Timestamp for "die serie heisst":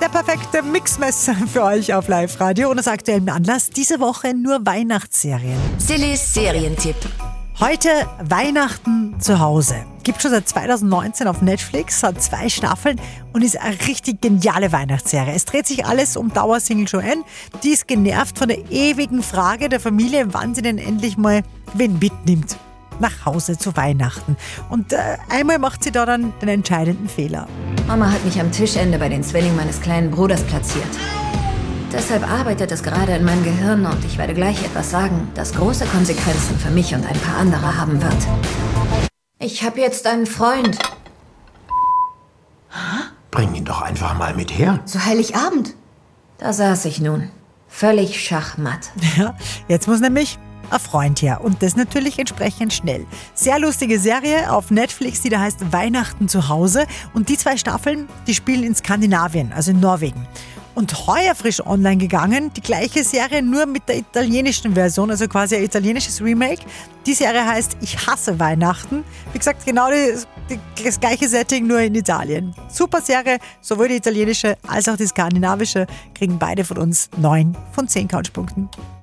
67.04-67.78